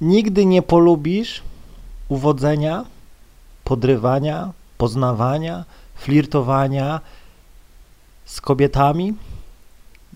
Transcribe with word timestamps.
nigdy 0.00 0.46
nie 0.46 0.62
polubisz 0.62 1.42
uwodzenia, 2.08 2.84
podrywania, 3.64 4.52
poznawania, 4.78 5.64
flirtowania 5.94 7.00
z 8.24 8.40
kobietami, 8.40 9.14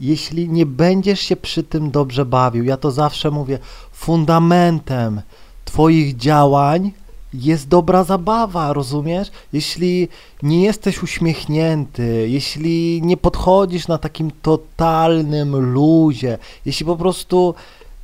jeśli 0.01 0.49
nie 0.49 0.67
będziesz 0.67 1.21
się 1.21 1.37
przy 1.37 1.63
tym 1.63 1.91
dobrze 1.91 2.25
bawił. 2.25 2.65
Ja 2.65 2.77
to 2.77 2.91
zawsze 2.91 3.31
mówię, 3.31 3.59
fundamentem 3.93 5.23
Twoich 5.65 6.17
działań 6.17 6.93
jest 7.35 7.69
dobra 7.69 8.05
zabawa, 8.05 8.73
rozumiesz? 8.73 9.31
Jeśli 9.53 10.09
nie 10.43 10.63
jesteś 10.63 11.03
uśmiechnięty, 11.03 12.27
jeśli 12.29 13.03
nie 13.03 13.17
podchodzisz 13.17 13.89
na 13.89 13.99
takim 13.99 14.31
totalnym 14.43 15.57
luzie, 15.57 16.39
jeśli 16.67 16.87
po 16.87 16.97
prostu 16.97 17.55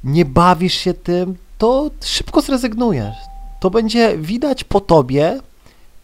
nie 0.04 0.24
bawisz 0.24 0.74
się 0.74 0.94
tym, 0.94 1.36
to 1.60 1.90
szybko 2.04 2.40
zrezygnujesz. 2.40 3.16
To 3.60 3.70
będzie 3.70 4.18
widać 4.18 4.64
po 4.64 4.80
tobie, 4.80 5.40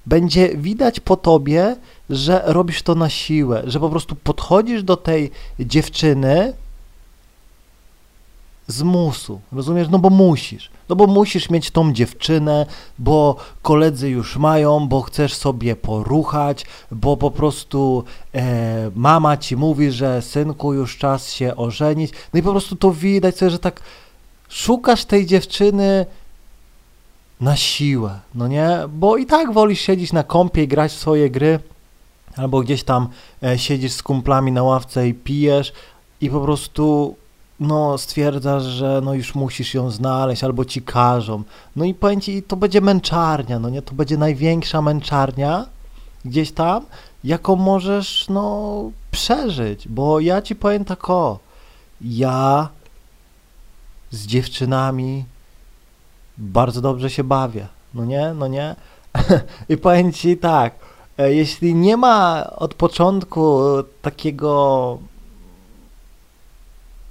będzie 0.07 0.49
widać 0.57 1.01
po 1.01 1.17
tobie, 1.17 1.77
że 2.11 2.43
robisz 2.47 2.83
to 2.83 2.95
na 2.95 3.09
siłę, 3.09 3.63
że 3.67 3.81
po 3.81 3.91
prostu 3.91 4.15
podchodzisz 4.15 4.83
do 4.83 4.97
tej 4.97 5.31
dziewczyny 5.61 6.53
z 8.67 8.83
musu, 8.83 9.41
rozumiesz? 9.53 9.89
No 9.91 9.99
bo 9.99 10.11
musisz, 10.11 10.71
no 10.89 10.97
bo 10.97 11.07
musisz 11.07 11.51
mieć 11.51 11.71
tą 11.71 11.93
dziewczynę, 11.93 12.67
bo 12.99 13.37
koledzy 13.63 14.09
już 14.09 14.37
mają, 14.37 14.89
bo 14.89 15.03
chcesz 15.03 15.35
sobie 15.35 15.77
poruchać, 15.77 16.67
bo 16.91 17.17
po 17.17 17.31
prostu 17.31 18.05
e, 18.35 18.91
mama 18.95 19.37
ci 19.37 19.57
mówi, 19.57 19.91
że 19.91 20.23
synku 20.23 20.75
już 20.75 20.99
czas 20.99 21.33
się 21.33 21.57
ożenić, 21.57 22.13
no 22.33 22.41
i 22.41 22.43
po 22.43 22.51
prostu 22.51 22.77
to 22.77 22.93
widać 22.93 23.37
sobie, 23.37 23.51
że 23.51 23.59
tak 23.59 23.81
szukasz 24.49 25.05
tej 25.05 25.27
dziewczyny 25.27 26.07
na 27.41 27.57
siłę, 27.57 28.21
no 28.35 28.49
nie? 28.49 28.79
Bo 28.89 29.17
i 29.17 29.27
tak 29.27 29.53
wolisz 29.53 29.81
siedzieć 29.81 30.13
na 30.13 30.23
kąpie 30.23 30.63
i 30.63 30.69
grać 30.69 30.93
w 30.93 30.99
swoje 30.99 31.31
gry, 31.31 31.59
albo 32.37 32.61
gdzieś 32.61 32.85
tam 32.85 33.09
e, 33.43 33.59
siedzisz 33.59 33.93
z 33.93 34.03
kumplami 34.03 34.53
na 34.53 34.63
ławce 34.63 35.09
i 35.09 35.15
pijesz 35.15 35.73
i 36.21 36.31
po 36.31 36.41
prostu 36.41 37.17
no 37.61 37.99
stwierdzasz, 37.99 38.63
że 38.63 39.01
no 39.05 39.15
już 39.15 39.35
musisz 39.35 39.75
ją 39.75 39.91
znaleźć, 39.91 40.45
albo 40.45 40.65
ci 40.65 40.83
każą. 40.83 41.43
No 41.77 41.85
i 41.85 41.95
powiem 41.95 42.21
ci, 42.21 42.43
to 42.43 42.57
będzie 42.57 42.81
męczarnia, 42.81 43.59
no 43.59 43.71
nie? 43.71 43.83
To 43.83 43.95
będzie 43.95 44.17
największa 44.17 44.83
męczarnia 44.83 45.67
gdzieś 46.25 46.53
tam, 46.53 46.87
jaką 47.25 47.57
możesz, 47.57 48.27
no, 48.29 48.91
przeżyć, 49.11 49.89
bo 49.89 50.21
ja 50.21 50.43
ci 50.43 50.57
powiem 50.57 50.85
tak 50.85 51.11
o, 51.11 51.39
ja 52.01 52.69
z 54.11 54.27
dziewczynami 54.27 55.25
bardzo 56.39 56.81
dobrze 56.81 57.11
się 57.11 57.25
bawię, 57.25 57.67
no 57.95 58.05
nie, 58.05 58.35
no 58.35 58.49
nie? 58.49 58.77
I 59.69 59.77
powiem 59.77 60.13
ci 60.13 60.37
tak, 60.37 60.75
e, 61.19 61.35
jeśli 61.35 61.75
nie 61.75 61.97
ma 61.97 62.51
od 62.57 62.75
początku 62.75 63.61
takiego 64.03 64.99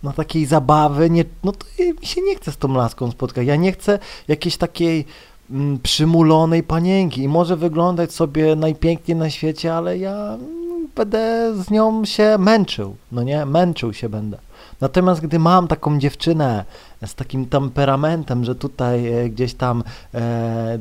no 0.04 0.14
takiej 0.14 0.46
zabawy, 0.46 1.10
nie, 1.10 1.26
no 1.44 1.52
to 1.52 1.66
mi 2.02 2.08
się 2.08 2.22
nie 2.22 2.36
chce 2.36 2.52
z 2.52 2.58
tą 2.58 2.74
laską 2.74 3.12
spotkać. 3.12 3.48
Ja 3.48 3.56
nie 3.56 3.72
chcę 3.72 4.00
jakiejś 4.28 4.58
takiej 4.58 5.06
mm, 5.52 5.80
przymulonej 5.80 6.64
panienki 6.64 7.24
i 7.24 7.28
może 7.28 7.58
wyglądać 7.58 8.14
sobie 8.14 8.56
najpiękniej 8.56 9.18
na 9.18 9.30
świecie, 9.30 9.76
ale 9.76 9.98
ja 9.98 10.38
będę 10.96 11.54
z 11.64 11.72
nią 11.72 12.06
się 12.06 12.38
męczył, 12.40 12.96
no 13.12 13.24
nie, 13.24 13.46
męczył 13.46 13.94
się 13.94 14.10
będę. 14.10 14.38
Natomiast 14.82 15.22
gdy 15.22 15.40
mam 15.40 15.68
taką 15.68 16.00
dziewczynę 16.00 16.66
z 17.06 17.16
takim 17.16 17.46
temperamentem, 17.46 18.46
że 18.46 18.56
tutaj 18.56 19.08
e, 19.14 19.30
gdzieś 19.30 19.54
tam 19.54 19.84
e, 20.14 20.80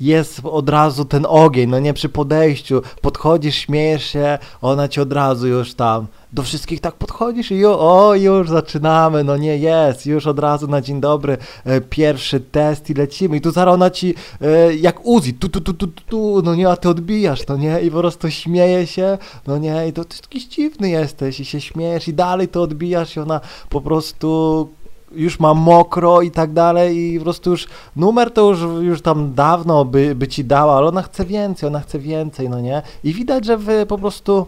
jest 0.00 0.40
od 0.44 0.68
razu 0.68 1.04
ten 1.04 1.26
ogień, 1.28 1.70
no 1.70 1.78
nie 1.78 1.94
przy 1.94 2.08
podejściu, 2.08 2.82
podchodzisz, 3.02 3.54
śmiejesz 3.54 4.04
się, 4.04 4.38
ona 4.62 4.88
ci 4.88 5.00
od 5.00 5.12
razu 5.12 5.48
już 5.48 5.74
tam 5.74 6.06
do 6.32 6.42
wszystkich 6.42 6.80
tak 6.80 6.94
podchodzisz 6.94 7.50
i 7.50 7.54
ju, 7.54 7.70
o, 7.70 8.14
już 8.14 8.48
zaczynamy, 8.48 9.24
no 9.24 9.36
nie 9.36 9.56
jest, 9.56 10.06
już 10.06 10.26
od 10.26 10.38
razu 10.38 10.68
na 10.68 10.80
dzień 10.80 11.00
dobry 11.00 11.36
e, 11.64 11.80
pierwszy 11.80 12.40
test 12.40 12.90
i 12.90 12.94
lecimy. 12.94 13.36
I 13.36 13.40
tu 13.40 13.50
zaraz 13.50 13.74
ona 13.74 13.90
ci 13.90 14.14
e, 14.40 14.74
jak 14.74 15.06
Uzi, 15.06 15.34
tu, 15.34 15.48
tu, 15.48 15.60
tu, 15.60 15.74
tu, 15.74 15.86
tu, 15.86 16.42
no 16.44 16.54
nie, 16.54 16.68
a 16.68 16.76
ty 16.76 16.88
odbijasz, 16.88 17.46
no 17.46 17.56
nie, 17.56 17.80
i 17.80 17.90
po 17.90 17.98
prostu 17.98 18.30
śmieje 18.30 18.86
się, 18.86 19.18
no 19.46 19.58
nie, 19.58 19.88
i 19.88 19.92
to 19.92 20.04
ty 20.04 20.16
jakiś 20.22 20.46
dziwny 20.46 20.90
jesteś 20.90 21.40
i 21.40 21.44
się 21.44 21.60
śmiejesz 21.60 22.08
i 22.08 22.14
dalej 22.14 22.48
to 22.48 22.62
odbijasz 22.62 23.16
i 23.16 23.20
ona 23.20 23.40
po 23.68 23.80
prostu 23.80 24.68
już 25.12 25.40
ma 25.40 25.54
mokro 25.54 26.22
i 26.22 26.30
tak 26.30 26.52
dalej 26.52 26.96
i 26.96 27.18
po 27.18 27.24
prostu 27.24 27.50
już 27.50 27.66
numer 27.96 28.30
to 28.30 28.50
już, 28.50 28.60
już 28.80 29.02
tam 29.02 29.34
dawno 29.34 29.84
by, 29.84 30.14
by 30.14 30.28
ci 30.28 30.44
dała, 30.44 30.76
ale 30.76 30.86
ona 30.86 31.02
chce 31.02 31.24
więcej, 31.24 31.66
ona 31.66 31.80
chce 31.80 31.98
więcej, 31.98 32.48
no 32.48 32.60
nie? 32.60 32.82
I 33.04 33.12
widać, 33.12 33.44
że 33.44 33.56
wy 33.56 33.86
po 33.86 33.98
prostu 33.98 34.46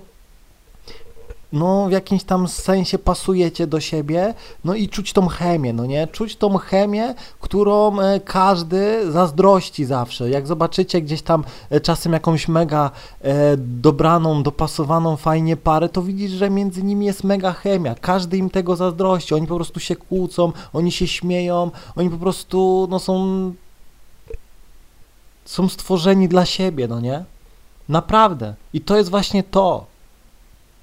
no 1.53 1.89
w 1.89 1.93
jakimś 1.93 2.25
tam 2.25 2.49
sensie 2.49 2.99
pasujecie 2.99 3.67
do 3.67 3.81
siebie, 3.81 4.35
no 4.65 4.75
i 4.75 4.89
czuć 4.89 5.13
tą 5.13 5.29
chemię, 5.29 5.73
no 5.73 5.87
nie? 5.87 6.07
Czuć 6.07 6.37
tą 6.37 6.59
chemię, 6.59 7.15
którą 7.41 8.01
e, 8.01 8.21
każdy 8.21 9.13
zazdrości 9.13 9.85
zawsze. 9.85 10.31
Jak 10.31 10.47
zobaczycie 10.47 11.03
gdzieś 11.03 11.23
tam 11.23 11.45
e, 11.71 11.81
czasem 11.81 12.13
jakąś 12.13 12.49
mega 12.49 12.91
e, 13.21 13.57
dobraną, 13.57 14.43
dopasowaną 14.43 15.17
fajnie 15.17 15.57
parę, 15.57 15.89
to 15.89 16.03
widzisz, 16.03 16.31
że 16.31 16.51
między 16.51 16.83
nimi 16.83 17.07
jest 17.07 17.25
mega 17.25 17.53
chemia. 17.53 17.95
Każdy 17.95 18.37
im 18.37 18.51
tego 18.51 18.77
zazdrości. 18.77 19.35
Oni 19.35 19.47
po 19.47 19.57
prostu 19.57 19.81
się 19.81 19.97
kłócą, 19.97 20.53
oni 20.73 20.93
się 20.93 21.07
śmieją, 21.07 21.71
oni 21.97 22.11
po 22.11 22.19
prostu 22.19 22.87
no 22.91 22.99
są 22.99 23.53
są 25.45 25.69
stworzeni 25.69 26.29
dla 26.29 26.47
siebie, 26.47 26.89
no 26.89 27.01
nie? 27.01 27.25
Naprawdę. 27.89 28.55
I 28.73 28.81
to 28.81 28.97
jest 28.97 29.11
właśnie 29.11 29.43
to. 29.43 29.90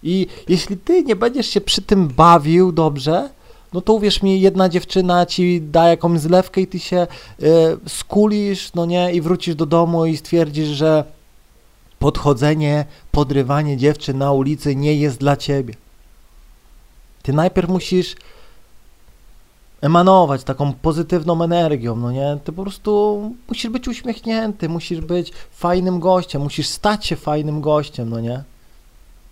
I 0.04 0.28
jeśli 0.48 0.78
ty 0.78 1.04
nie 1.04 1.16
będziesz 1.16 1.48
się 1.48 1.62
przy 1.62 1.82
tym 1.82 2.08
bawił 2.08 2.72
dobrze, 2.72 3.30
no 3.74 3.82
to 3.82 3.94
uwierz 3.94 4.22
mi, 4.22 4.42
jedna 4.42 4.70
dziewczyna 4.70 5.26
ci 5.26 5.62
da 5.62 5.88
jakąś 5.88 6.20
zlewkę 6.20 6.62
i 6.62 6.68
ty 6.68 6.80
się 6.80 7.08
y, 7.44 7.46
skulisz, 7.88 8.74
no 8.74 8.86
nie, 8.86 9.14
i 9.14 9.22
wrócisz 9.22 9.56
do 9.56 9.66
domu 9.66 10.06
i 10.06 10.18
stwierdzisz, 10.18 10.68
że 10.68 11.04
podchodzenie, 12.00 12.86
podrywanie 13.12 13.78
dziewczyn 13.78 14.18
na 14.18 14.32
ulicy 14.32 14.76
nie 14.76 14.96
jest 14.96 15.20
dla 15.20 15.36
ciebie. 15.36 15.74
Ty 17.24 17.34
najpierw 17.34 17.70
musisz 17.70 18.16
emanować 19.82 20.44
taką 20.44 20.74
pozytywną 20.74 21.44
energią, 21.44 21.96
no 21.96 22.12
nie? 22.12 22.38
Ty 22.44 22.52
po 22.52 22.64
prostu 22.64 23.22
musisz 23.48 23.72
być 23.72 23.88
uśmiechnięty, 23.88 24.70
musisz 24.70 25.02
być 25.02 25.32
fajnym 25.52 26.00
gościem, 26.00 26.42
musisz 26.42 26.68
stać 26.68 27.06
się 27.06 27.16
fajnym 27.16 27.62
gościem, 27.62 28.10
no 28.10 28.20
nie? 28.20 28.44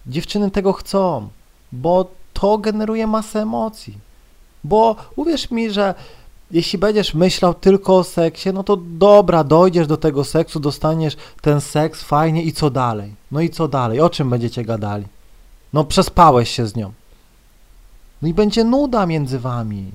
Dziewczyny 0.08 0.52
tego 0.52 0.74
chcą, 0.74 1.28
bo 1.72 2.12
to 2.34 2.58
generuje 2.58 3.08
masę 3.08 3.42
emocji. 3.42 3.98
Bo 4.64 4.96
uwierz 5.16 5.52
mi, 5.52 5.72
że 5.72 5.94
jeśli 6.52 6.80
będziesz 6.80 7.14
myślał 7.14 7.54
tylko 7.54 7.98
o 7.98 8.04
seksie, 8.04 8.50
no 8.54 8.64
to 8.64 8.78
dobra, 8.78 9.44
dojdziesz 9.44 9.88
do 9.88 9.98
tego 9.98 10.24
seksu, 10.24 10.60
dostaniesz 10.60 11.18
ten 11.42 11.62
seks 11.62 12.04
fajnie 12.04 12.44
i 12.44 12.54
co 12.54 12.70
dalej? 12.70 13.14
No 13.32 13.42
i 13.42 13.50
co 13.50 13.68
dalej? 13.68 14.00
O 14.00 14.10
czym 14.10 14.30
będziecie 14.30 14.66
gadali? 14.66 15.06
No 15.74 15.84
przespałeś 15.84 16.50
się 16.50 16.68
z 16.68 16.76
nią. 16.76 16.92
No 18.22 18.28
i 18.28 18.34
będzie 18.34 18.64
nuda 18.64 19.06
między 19.06 19.40
wami. 19.40 19.92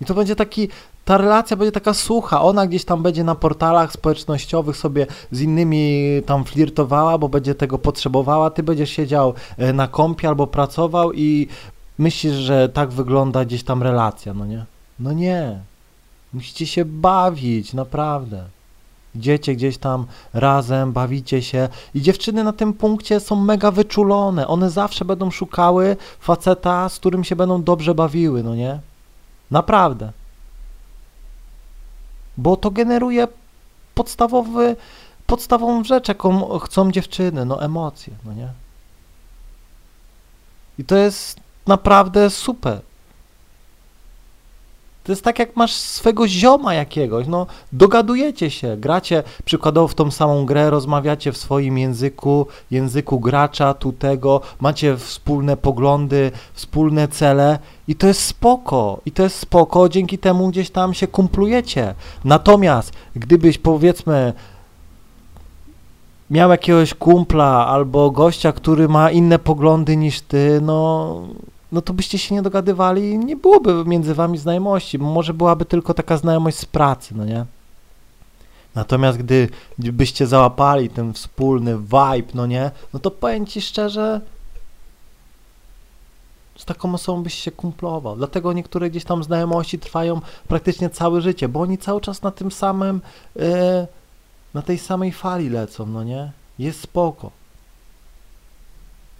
I 0.00 0.04
to 0.04 0.14
będzie 0.14 0.36
taki 0.36 0.68
ta 1.06 1.18
relacja 1.18 1.56
będzie 1.56 1.72
taka 1.72 1.94
sucha. 1.94 2.42
Ona 2.42 2.66
gdzieś 2.66 2.84
tam 2.84 3.02
będzie 3.02 3.24
na 3.24 3.34
portalach 3.34 3.92
społecznościowych 3.92 4.76
sobie 4.76 5.06
z 5.30 5.40
innymi 5.40 6.02
tam 6.26 6.44
flirtowała, 6.44 7.18
bo 7.18 7.28
będzie 7.28 7.54
tego 7.54 7.78
potrzebowała. 7.78 8.50
Ty 8.50 8.62
będziesz 8.62 8.90
siedział 8.90 9.34
e, 9.58 9.72
na 9.72 9.88
kąpie 9.88 10.28
albo 10.28 10.46
pracował 10.46 11.12
i 11.12 11.48
myślisz, 11.98 12.34
że 12.34 12.68
tak 12.68 12.90
wygląda 12.90 13.44
gdzieś 13.44 13.62
tam 13.62 13.82
relacja, 13.82 14.34
no 14.34 14.46
nie? 14.46 14.64
No 15.00 15.12
nie. 15.12 15.58
Musicie 16.32 16.66
się 16.66 16.84
bawić, 16.84 17.74
naprawdę. 17.74 18.44
Idziecie 19.14 19.54
gdzieś 19.54 19.78
tam 19.78 20.06
razem, 20.34 20.92
bawicie 20.92 21.42
się 21.42 21.68
i 21.94 22.02
dziewczyny 22.02 22.44
na 22.44 22.52
tym 22.52 22.72
punkcie 22.72 23.20
są 23.20 23.36
mega 23.36 23.70
wyczulone. 23.70 24.46
One 24.46 24.70
zawsze 24.70 25.04
będą 25.04 25.30
szukały 25.30 25.96
faceta, 26.20 26.88
z 26.88 26.98
którym 26.98 27.24
się 27.24 27.36
będą 27.36 27.62
dobrze 27.62 27.94
bawiły, 27.94 28.42
no 28.42 28.54
nie? 28.54 28.80
Naprawdę 29.50 30.12
bo 32.36 32.56
to 32.56 32.70
generuje 32.70 33.28
podstawowy, 33.94 34.76
podstawową 35.26 35.84
rzecz, 35.84 36.08
jaką 36.08 36.58
chcą 36.58 36.92
dziewczyny, 36.92 37.44
no 37.44 37.62
emocje, 37.62 38.12
no 38.24 38.32
nie? 38.32 38.48
I 40.78 40.84
to 40.84 40.96
jest 40.96 41.40
naprawdę 41.66 42.30
super. 42.30 42.80
To 45.06 45.12
jest 45.12 45.24
tak, 45.24 45.38
jak 45.38 45.56
masz 45.56 45.72
swego 45.72 46.28
zioma 46.28 46.74
jakiegoś, 46.74 47.26
no 47.26 47.46
dogadujecie 47.72 48.50
się, 48.50 48.76
gracie 48.76 49.22
przykładowo 49.44 49.88
w 49.88 49.94
tą 49.94 50.10
samą 50.10 50.46
grę, 50.46 50.70
rozmawiacie 50.70 51.32
w 51.32 51.36
swoim 51.36 51.78
języku, 51.78 52.46
języku 52.70 53.20
gracza, 53.20 53.74
tu 53.74 53.92
tego, 53.92 54.40
macie 54.60 54.96
wspólne 54.96 55.56
poglądy, 55.56 56.30
wspólne 56.54 57.08
cele 57.08 57.58
i 57.88 57.94
to 57.94 58.06
jest 58.06 58.20
spoko, 58.20 59.00
i 59.06 59.12
to 59.12 59.22
jest 59.22 59.38
spoko, 59.38 59.88
dzięki 59.88 60.18
temu 60.18 60.48
gdzieś 60.48 60.70
tam 60.70 60.94
się 60.94 61.06
kumplujecie. 61.06 61.94
Natomiast 62.24 62.92
gdybyś 63.16 63.58
powiedzmy 63.58 64.32
miał 66.30 66.50
jakiegoś 66.50 66.94
kumpla 66.94 67.66
albo 67.66 68.10
gościa, 68.10 68.52
który 68.52 68.88
ma 68.88 69.10
inne 69.10 69.38
poglądy 69.38 69.96
niż 69.96 70.20
ty, 70.20 70.60
no 70.62 71.22
no 71.76 71.82
to 71.82 71.92
byście 71.92 72.18
się 72.18 72.34
nie 72.34 72.42
dogadywali 72.42 73.10
i 73.10 73.18
nie 73.18 73.36
byłoby 73.36 73.84
między 73.84 74.14
wami 74.14 74.38
znajomości. 74.38 74.98
Może 74.98 75.34
byłaby 75.34 75.64
tylko 75.64 75.94
taka 75.94 76.16
znajomość 76.16 76.58
z 76.58 76.64
pracy, 76.64 77.14
no 77.16 77.24
nie? 77.24 77.44
Natomiast 78.74 79.18
gdy 79.18 79.48
byście 79.78 80.26
załapali 80.26 80.90
ten 80.90 81.12
wspólny 81.12 81.78
vibe, 81.78 82.32
no 82.34 82.46
nie? 82.46 82.70
No 82.92 83.00
to 83.00 83.10
powiem 83.10 83.46
ci 83.46 83.60
szczerze, 83.60 84.20
z 86.58 86.64
taką 86.64 86.94
osobą 86.94 87.22
byś 87.22 87.34
się 87.34 87.50
kumplował. 87.50 88.16
Dlatego 88.16 88.52
niektóre 88.52 88.90
gdzieś 88.90 89.04
tam 89.04 89.24
znajomości 89.24 89.78
trwają 89.78 90.20
praktycznie 90.48 90.90
całe 90.90 91.20
życie, 91.20 91.48
bo 91.48 91.60
oni 91.60 91.78
cały 91.78 92.00
czas 92.00 92.22
na 92.22 92.30
tym 92.30 92.50
samym, 92.50 93.00
yy, 93.34 93.44
na 94.54 94.62
tej 94.62 94.78
samej 94.78 95.12
fali 95.12 95.48
lecą, 95.48 95.86
no 95.86 96.04
nie? 96.04 96.32
Jest 96.58 96.80
spoko. 96.80 97.30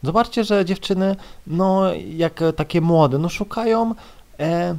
Zobaczcie, 0.03 0.45
że 0.45 0.65
dziewczyny, 0.65 1.17
no 1.47 1.95
jak 2.17 2.41
takie 2.57 2.81
młode, 2.81 3.19
no 3.19 3.29
szukają, 3.29 3.95
e, 4.41 4.77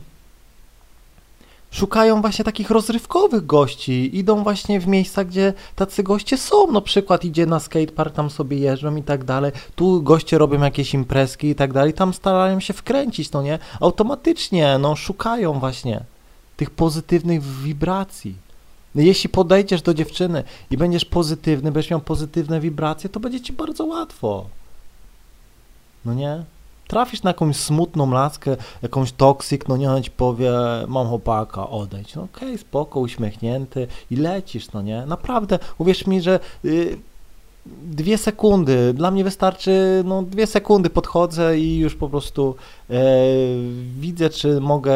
szukają 1.72 2.22
właśnie 2.22 2.46
takich 2.46 2.70
rozrywkowych 2.70 3.46
gości, 3.46 4.18
idą 4.18 4.44
właśnie 4.44 4.80
w 4.80 4.88
miejsca, 4.88 5.24
gdzie 5.24 5.54
tacy 5.76 6.04
goście 6.04 6.38
są, 6.38 6.72
no 6.72 6.82
przykład 6.82 7.26
idzie 7.26 7.46
na 7.46 7.60
skatepark, 7.60 8.16
tam 8.16 8.30
sobie 8.30 8.58
jeżdżą 8.58 8.96
i 8.96 9.04
tak 9.04 9.24
dalej, 9.24 9.52
tu 9.76 10.02
goście 10.04 10.38
robią 10.38 10.62
jakieś 10.62 10.94
imprezki 10.94 11.48
i 11.48 11.56
tak 11.56 11.74
dalej, 11.74 11.94
tam 11.94 12.14
starają 12.14 12.60
się 12.60 12.74
wkręcić, 12.74 13.32
no 13.32 13.42
nie, 13.42 13.60
automatycznie, 13.80 14.78
no 14.78 14.96
szukają 14.96 15.60
właśnie 15.60 16.04
tych 16.58 16.70
pozytywnych 16.70 17.44
wibracji. 17.44 18.36
No 18.96 19.02
jeśli 19.02 19.30
podejdziesz 19.30 19.82
do 19.82 19.94
dziewczyny 19.94 20.44
i 20.72 20.78
będziesz 20.78 21.06
pozytywny, 21.06 21.72
będziesz 21.72 21.92
miał 21.92 22.00
pozytywne 22.00 22.60
wibracje, 22.60 23.10
to 23.10 23.20
będzie 23.20 23.42
ci 23.42 23.54
bardzo 23.54 23.86
łatwo. 23.86 24.46
No 26.08 26.14
nie? 26.14 26.44
Trafisz 26.88 27.24
na 27.24 27.30
jakąś 27.30 27.56
smutną 27.56 28.12
laskę, 28.12 28.58
jakąś 28.82 29.12
toksyk, 29.12 29.68
no 29.68 29.78
nie, 29.78 29.90
ona 29.90 30.02
ci 30.02 30.12
powie, 30.12 30.52
mam 30.88 31.08
chłopaka, 31.08 31.70
odejdź. 31.70 32.16
No 32.16 32.24
okej, 32.24 32.48
okay, 32.48 32.58
spoko, 32.58 33.00
uśmiechnięty 33.00 33.88
i 34.12 34.16
lecisz, 34.16 34.72
no 34.72 34.82
nie? 34.82 35.06
Naprawdę, 35.06 35.60
uwierz 35.78 36.08
mi, 36.08 36.22
że 36.22 36.40
y, 36.66 36.98
dwie 37.84 38.18
sekundy, 38.18 38.94
dla 38.94 39.12
mnie 39.12 39.24
wystarczy, 39.24 40.04
no 40.06 40.24
dwie 40.24 40.48
sekundy 40.48 40.90
podchodzę 40.90 41.60
i 41.60 41.78
już 41.78 41.96
po 41.96 42.10
prostu 42.10 42.56
y, 42.90 42.94
widzę, 44.00 44.30
czy 44.30 44.62
mogę 44.62 44.96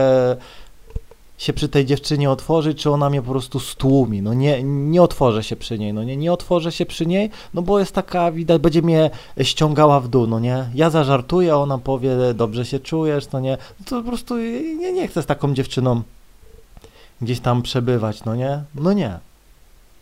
się 1.42 1.54
przy 1.54 1.70
tej 1.70 1.86
dziewczynie 1.86 2.30
otworzyć, 2.32 2.82
czy 2.82 2.92
ona 2.92 3.10
mnie 3.10 3.22
po 3.22 3.32
prostu 3.32 3.60
stłumi. 3.60 4.22
No 4.22 4.34
nie, 4.34 4.64
nie 4.64 5.02
otworzę 5.02 5.44
się 5.44 5.56
przy 5.56 5.80
niej, 5.80 5.94
no 5.94 6.04
nie, 6.04 6.18
nie 6.18 6.34
otworzę 6.34 6.72
się 6.72 6.86
przy 6.86 7.06
niej, 7.06 7.30
no 7.54 7.62
bo 7.62 7.80
jest 7.80 7.92
taka, 7.92 8.32
widać, 8.32 8.62
będzie 8.62 8.82
mnie 8.82 9.10
ściągała 9.42 10.00
w 10.00 10.08
dół, 10.08 10.28
no 10.28 10.40
nie. 10.40 10.70
Ja 10.76 10.90
zażartuję, 10.90 11.56
ona 11.56 11.78
powie, 11.78 12.34
dobrze 12.34 12.66
się 12.66 12.80
czujesz, 12.80 13.32
no 13.32 13.40
nie. 13.40 13.58
No 13.80 13.86
to 13.86 14.02
po 14.02 14.08
prostu 14.08 14.38
nie, 14.38 14.94
nie 14.94 15.08
chcę 15.08 15.22
z 15.22 15.26
taką 15.26 15.54
dziewczyną 15.54 16.02
gdzieś 17.22 17.40
tam 17.40 17.62
przebywać, 17.62 18.26
no 18.26 18.36
nie. 18.36 18.64
No 18.76 18.94
nie. 18.94 19.20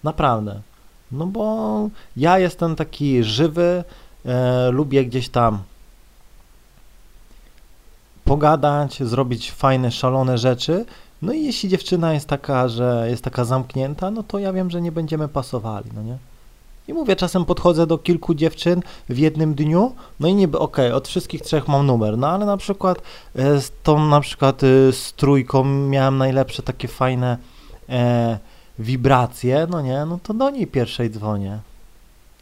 Naprawdę. 0.03 0.61
No 1.11 1.25
bo 1.25 1.89
ja 2.17 2.39
jestem 2.39 2.75
taki 2.75 3.23
żywy, 3.23 3.83
e, 4.25 4.71
lubię 4.71 5.05
gdzieś 5.05 5.29
tam 5.29 5.63
pogadać, 8.23 9.03
zrobić 9.03 9.51
fajne, 9.51 9.91
szalone 9.91 10.37
rzeczy, 10.37 10.85
no 11.21 11.33
i 11.33 11.43
jeśli 11.43 11.69
dziewczyna 11.69 12.13
jest 12.13 12.27
taka, 12.27 12.67
że 12.67 13.07
jest 13.09 13.23
taka 13.23 13.45
zamknięta, 13.45 14.11
no 14.11 14.23
to 14.23 14.39
ja 14.39 14.53
wiem, 14.53 14.69
że 14.69 14.81
nie 14.81 14.91
będziemy 14.91 15.27
pasowali, 15.27 15.89
no 15.95 16.03
nie? 16.03 16.17
I 16.87 16.93
mówię, 16.93 17.15
czasem 17.15 17.45
podchodzę 17.45 17.87
do 17.87 17.97
kilku 17.97 18.33
dziewczyn 18.33 18.81
w 19.09 19.17
jednym 19.17 19.53
dniu, 19.53 19.95
no 20.19 20.27
i 20.27 20.33
niby 20.33 20.59
okej, 20.59 20.87
okay, 20.87 20.97
od 20.97 21.07
wszystkich 21.07 21.41
trzech 21.41 21.67
mam 21.67 21.85
numer, 21.85 22.17
no 22.17 22.27
ale 22.27 22.45
na 22.45 22.57
przykład 22.57 23.01
e, 23.35 23.61
z 23.61 23.71
tą 23.83 24.05
na 24.05 24.21
przykład 24.21 24.63
e, 24.63 24.93
z 24.93 25.13
trójką 25.13 25.63
miałem 25.63 26.17
najlepsze 26.17 26.63
takie 26.63 26.87
fajne 26.87 27.37
e, 27.89 28.39
wibracje, 28.79 29.67
no 29.69 29.81
nie, 29.81 30.05
no 30.05 30.19
to 30.23 30.33
do 30.33 30.49
niej 30.49 30.67
pierwszej 30.67 31.09
dzwonię. 31.09 31.59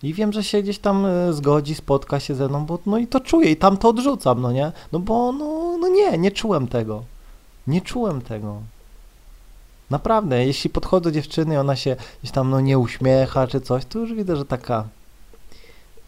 I 0.04 0.14
wiem, 0.14 0.34
że 0.34 0.44
się 0.44 0.62
gdzieś 0.62 0.80
tam 0.80 1.06
e, 1.06 1.34
zgodzi, 1.34 1.76
spotka 1.76 2.20
się 2.20 2.36
ze 2.36 2.48
mną, 2.48 2.66
bo 2.66 2.80
no 2.86 2.98
i 2.98 3.08
to 3.08 3.20
czuję 3.20 3.52
i 3.52 3.56
tam 3.56 3.78
to 3.78 3.90
odrzucam, 3.90 4.42
no 4.42 4.52
nie? 4.52 4.72
No 4.92 5.00
bo 5.00 5.32
no, 5.32 5.78
no 5.78 5.88
nie, 5.88 6.18
nie 6.18 6.32
czułem 6.32 6.68
tego. 6.68 7.04
Nie 7.68 7.82
czułem 7.82 8.22
tego. 8.22 8.62
Naprawdę, 9.90 10.46
jeśli 10.46 10.70
podchodzę 10.70 11.04
do 11.04 11.12
dziewczyny 11.12 11.60
ona 11.60 11.76
się 11.76 11.96
gdzieś 12.22 12.32
tam 12.32 12.50
no 12.50 12.62
nie 12.62 12.80
uśmiecha 12.80 13.48
czy 13.48 13.62
coś, 13.62 13.86
to 13.86 14.00
już 14.00 14.14
widzę, 14.14 14.36
że 14.36 14.46
taka 14.46 14.84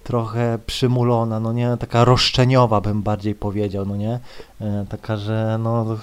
trochę 0.04 0.60
przymulona, 0.66 1.40
no 1.40 1.54
nie, 1.54 1.78
taka 1.80 2.06
roszczeniowa 2.06 2.82
bym 2.82 3.02
bardziej 3.02 3.36
powiedział, 3.36 3.86
no 3.86 3.96
nie, 3.96 4.20
e, 4.62 4.86
taka, 4.90 5.18
że 5.18 5.58
no 5.60 5.98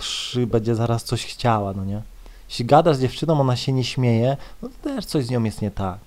będzie 0.47 0.75
zaraz 0.75 1.05
coś 1.05 1.27
chciała, 1.27 1.73
no 1.73 1.85
nie. 1.85 2.03
Jeśli 2.49 2.65
gadasz 2.65 2.97
z 2.97 3.01
dziewczyną, 3.01 3.41
ona 3.41 3.57
się 3.57 3.73
nie 3.73 3.85
śmieje, 3.85 4.37
no 4.63 4.69
to 4.69 4.75
też 4.89 5.05
coś 5.05 5.25
z 5.27 5.31
nią 5.31 5.45
jest 5.45 5.63
nie 5.63 5.71
tak, 5.71 5.99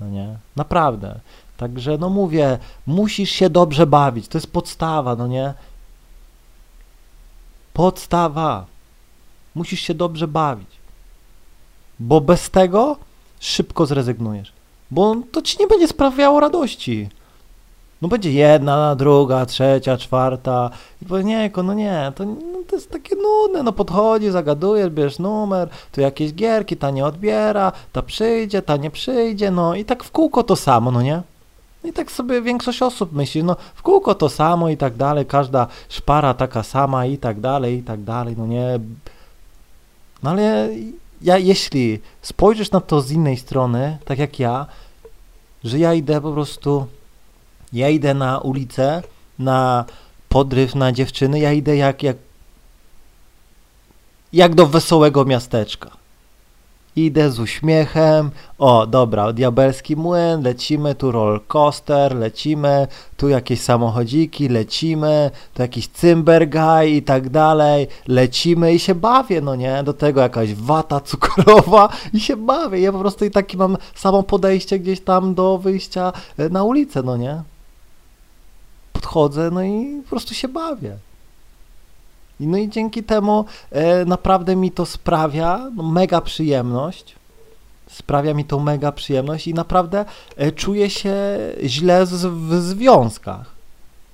no 0.00 0.08
nie, 0.08 0.36
naprawdę. 0.56 1.20
Także 1.56 1.98
no 1.98 2.10
mówię, 2.10 2.58
musisz 2.86 3.30
się 3.30 3.50
dobrze 3.50 3.86
bawić, 3.86 4.28
to 4.28 4.38
jest 4.38 4.52
podstawa, 4.52 5.16
no 5.16 5.26
nie. 5.26 5.54
Podstawa. 7.74 8.66
Musisz 9.54 9.80
się 9.80 9.94
dobrze 9.94 10.28
bawić. 10.28 10.68
Bo 11.98 12.20
bez 12.20 12.50
tego 12.50 12.96
szybko 13.40 13.86
zrezygnujesz. 13.86 14.52
Bo 14.90 15.16
to 15.32 15.42
ci 15.42 15.56
nie 15.60 15.66
będzie 15.66 15.88
sprawiało 15.88 16.40
radości. 16.40 17.08
No 18.02 18.08
będzie 18.08 18.32
jedna, 18.32 18.96
druga, 18.96 19.46
trzecia, 19.46 19.96
czwarta 19.96 20.70
i 21.02 21.06
powie, 21.06 21.24
nie, 21.24 21.50
no 21.64 21.74
nie, 21.74 22.12
to, 22.16 22.24
no 22.24 22.58
to 22.68 22.76
jest 22.76 22.90
takie 22.90 23.16
nudne, 23.16 23.62
no 23.62 23.72
podchodzi, 23.72 24.30
zagadujesz, 24.30 24.90
bierzesz 24.90 25.18
numer, 25.18 25.68
tu 25.92 26.00
jakieś 26.00 26.34
gierki, 26.34 26.76
ta 26.76 26.90
nie 26.90 27.06
odbiera, 27.06 27.72
ta 27.92 28.02
przyjdzie, 28.02 28.62
ta 28.62 28.76
nie 28.76 28.90
przyjdzie, 28.90 29.50
no 29.50 29.74
i 29.74 29.84
tak 29.84 30.04
w 30.04 30.10
kółko 30.10 30.42
to 30.42 30.56
samo, 30.56 30.90
no 30.90 31.02
nie? 31.02 31.22
No 31.84 31.90
i 31.90 31.92
tak 31.92 32.12
sobie 32.12 32.42
większość 32.42 32.82
osób 32.82 33.12
myśli, 33.12 33.44
no 33.44 33.56
w 33.74 33.82
kółko 33.82 34.14
to 34.14 34.28
samo 34.28 34.68
i 34.68 34.76
tak 34.76 34.96
dalej, 34.96 35.26
każda 35.26 35.66
szpara 35.88 36.34
taka 36.34 36.62
sama 36.62 37.06
i 37.06 37.18
tak 37.18 37.40
dalej, 37.40 37.78
i 37.78 37.82
tak 37.82 38.02
dalej, 38.02 38.34
no 38.38 38.46
nie. 38.46 38.80
No 40.22 40.30
ale 40.30 40.68
ja, 41.22 41.38
jeśli 41.38 42.00
spojrzysz 42.22 42.70
na 42.70 42.80
to 42.80 43.00
z 43.00 43.10
innej 43.10 43.36
strony, 43.36 43.98
tak 44.04 44.18
jak 44.18 44.38
ja, 44.38 44.66
że 45.64 45.78
ja 45.78 45.94
idę 45.94 46.20
po 46.20 46.32
prostu, 46.32 46.86
ja 47.72 47.88
idę 47.88 48.14
na 48.14 48.38
ulicę, 48.38 49.02
na 49.38 49.84
podryw, 50.28 50.74
na 50.74 50.92
dziewczyny, 50.92 51.38
ja 51.38 51.52
idę 51.52 51.76
jak, 51.76 52.02
jak, 52.02 52.16
jak 54.32 54.54
do 54.54 54.66
wesołego 54.66 55.24
miasteczka. 55.24 56.03
Idę 56.96 57.30
z 57.30 57.40
uśmiechem. 57.40 58.30
O, 58.58 58.86
dobra, 58.86 59.32
diabelski 59.32 59.96
młyn, 59.96 60.42
lecimy, 60.42 60.94
tu 60.94 61.12
roller 61.12 61.40
coaster, 61.46 62.16
lecimy, 62.16 62.86
tu 63.16 63.28
jakieś 63.28 63.60
samochodziki, 63.60 64.48
lecimy, 64.48 65.30
tu 65.54 65.62
jakiś 65.62 65.88
cymbergaj 65.88 66.92
i 66.92 67.02
tak 67.02 67.28
dalej, 67.28 67.86
lecimy 68.08 68.74
i 68.74 68.78
się 68.78 68.94
bawię, 68.94 69.40
no 69.40 69.54
nie? 69.54 69.82
Do 69.82 69.92
tego 69.92 70.20
jakaś 70.20 70.54
wata 70.54 71.00
cukrowa 71.00 71.88
i 72.12 72.20
się 72.20 72.36
bawię. 72.36 72.80
Ja 72.80 72.92
po 72.92 72.98
prostu 72.98 73.24
i 73.24 73.30
takie 73.30 73.56
mam 73.56 73.76
samo 73.94 74.22
podejście 74.22 74.78
gdzieś 74.78 75.00
tam 75.00 75.34
do 75.34 75.58
wyjścia 75.58 76.12
e, 76.38 76.48
na 76.48 76.64
ulicę, 76.64 77.02
no 77.02 77.16
nie? 77.16 77.42
Podchodzę, 78.92 79.50
no 79.50 79.62
i 79.62 80.02
po 80.04 80.10
prostu 80.10 80.34
się 80.34 80.48
bawię. 80.48 80.96
No 82.40 82.58
i 82.58 82.68
dzięki 82.68 83.02
temu 83.02 83.44
e, 83.70 84.04
naprawdę 84.04 84.56
mi 84.56 84.70
to 84.70 84.86
sprawia 84.86 85.70
no, 85.76 85.82
mega 85.82 86.20
przyjemność. 86.20 87.14
Sprawia 87.86 88.34
mi 88.34 88.44
to 88.44 88.60
mega 88.60 88.92
przyjemność 88.92 89.46
i 89.46 89.54
naprawdę 89.54 90.04
e, 90.36 90.52
czuję 90.52 90.90
się 90.90 91.14
źle 91.64 92.06
z, 92.06 92.26
w 92.26 92.62
związkach. 92.62 93.54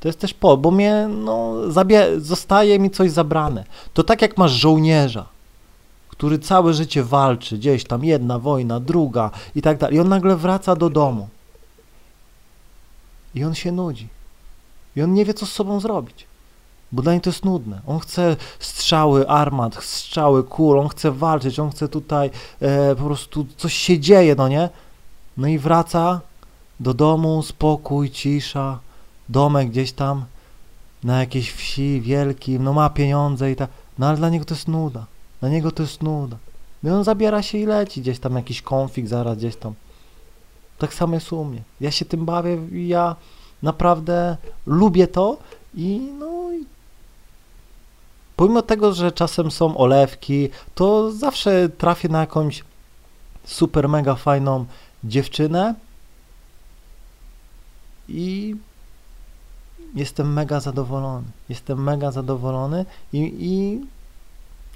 To 0.00 0.08
jest 0.08 0.18
też 0.18 0.34
po, 0.34 0.56
bo 0.56 0.70
mnie, 0.70 1.08
no, 1.10 1.54
zabie- 1.68 2.20
zostaje 2.20 2.78
mi 2.78 2.90
coś 2.90 3.10
zabrane. 3.10 3.64
To 3.94 4.04
tak 4.04 4.22
jak 4.22 4.38
masz 4.38 4.52
żołnierza, 4.52 5.26
który 6.08 6.38
całe 6.38 6.74
życie 6.74 7.04
walczy, 7.04 7.58
gdzieś 7.58 7.84
tam 7.84 8.04
jedna 8.04 8.38
wojna, 8.38 8.80
druga 8.80 9.30
i 9.54 9.62
tak 9.62 9.78
dalej. 9.78 9.96
I 9.96 10.00
on 10.00 10.08
nagle 10.08 10.36
wraca 10.36 10.76
do 10.76 10.90
domu. 10.90 11.28
I 13.34 13.44
on 13.44 13.54
się 13.54 13.72
nudzi. 13.72 14.08
I 14.96 15.02
on 15.02 15.14
nie 15.14 15.24
wie, 15.24 15.34
co 15.34 15.46
z 15.46 15.52
sobą 15.52 15.80
zrobić. 15.80 16.29
Bo 16.92 17.02
dla 17.02 17.12
niego 17.12 17.24
to 17.24 17.30
jest 17.30 17.44
nudne. 17.44 17.80
On 17.86 17.98
chce 17.98 18.36
strzały 18.58 19.28
armat, 19.28 19.84
strzały 19.84 20.44
kul, 20.44 20.78
on 20.78 20.88
chce 20.88 21.10
walczyć, 21.12 21.58
on 21.58 21.70
chce 21.70 21.88
tutaj 21.88 22.30
e, 22.60 22.96
po 22.96 23.04
prostu 23.04 23.46
coś 23.56 23.74
się 23.74 23.98
dzieje, 23.98 24.34
no 24.34 24.48
nie? 24.48 24.68
No 25.36 25.48
i 25.48 25.58
wraca 25.58 26.20
do 26.80 26.94
domu, 26.94 27.42
spokój, 27.42 28.10
cisza, 28.10 28.78
domek 29.28 29.70
gdzieś 29.70 29.92
tam 29.92 30.24
na 31.04 31.20
jakiejś 31.20 31.52
wsi 31.52 32.00
wielkim, 32.00 32.62
no 32.62 32.72
ma 32.72 32.90
pieniądze 32.90 33.50
i 33.50 33.56
tak. 33.56 33.70
No 33.98 34.06
ale 34.06 34.16
dla 34.16 34.28
niego 34.28 34.44
to 34.44 34.54
jest 34.54 34.68
nuda. 34.68 35.06
Dla 35.40 35.48
niego 35.48 35.70
to 35.70 35.82
jest 35.82 36.02
nuda. 36.02 36.36
No 36.82 36.90
i 36.90 36.92
on 36.92 37.04
zabiera 37.04 37.42
się 37.42 37.58
i 37.58 37.66
leci 37.66 38.00
gdzieś 38.00 38.18
tam, 38.18 38.36
jakiś 38.36 38.62
konflikt 38.62 39.08
zaraz 39.08 39.38
gdzieś 39.38 39.56
tam. 39.56 39.74
Tak 40.78 40.94
samo 40.94 41.14
jest 41.14 41.32
u 41.32 41.44
mnie. 41.44 41.62
Ja 41.80 41.90
się 41.90 42.04
tym 42.04 42.24
bawię 42.24 42.58
i 42.72 42.88
ja 42.88 43.16
naprawdę 43.62 44.36
lubię 44.66 45.06
to 45.06 45.36
i 45.74 46.12
no 46.18 46.39
pomimo 48.40 48.62
tego, 48.62 48.92
że 48.92 49.12
czasem 49.12 49.50
są 49.50 49.76
olewki, 49.76 50.48
to 50.74 51.12
zawsze 51.12 51.68
trafię 51.68 52.08
na 52.08 52.20
jakąś 52.20 52.64
super 53.44 53.88
mega 53.88 54.14
fajną 54.14 54.64
dziewczynę 55.04 55.74
i 58.08 58.56
jestem 59.94 60.32
mega 60.32 60.60
zadowolony. 60.60 61.26
Jestem 61.48 61.82
mega 61.82 62.10
zadowolony 62.10 62.84
i, 63.12 63.34
i 63.40 63.80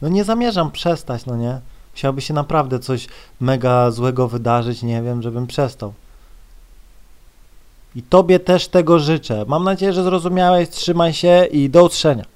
no 0.03 0.09
nie 0.09 0.25
zamierzam 0.25 0.71
przestać, 0.71 1.27
no 1.27 1.37
nie? 1.37 1.61
Musiałoby 1.93 2.21
się 2.21 2.35
naprawdę 2.35 2.79
coś 2.79 3.09
mega 3.41 3.91
złego 3.91 4.29
wydarzyć, 4.29 4.83
nie 4.83 5.03
wiem, 5.03 5.23
żebym 5.23 5.47
przestał. 5.47 5.93
I 7.97 8.03
tobie 8.03 8.41
też 8.41 8.69
tego 8.69 8.99
życzę. 8.99 9.45
Mam 9.49 9.65
nadzieję, 9.65 9.93
że 9.93 10.05
zrozumiałeś. 10.05 10.69
Trzymaj 10.69 11.13
się 11.13 11.47
i 11.53 11.71
do 11.71 11.85
usłyszenia. 11.85 12.34